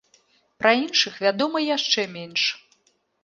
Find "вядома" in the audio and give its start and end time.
1.25-1.61